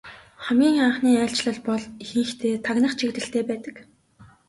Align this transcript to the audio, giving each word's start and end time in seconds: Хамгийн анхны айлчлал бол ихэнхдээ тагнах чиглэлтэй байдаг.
Хамгийн 0.45 0.83
анхны 0.87 1.09
айлчлал 1.23 1.59
бол 1.67 1.83
ихэнхдээ 2.03 2.55
тагнах 2.65 2.93
чиглэлтэй 2.97 3.43
байдаг. 3.49 3.75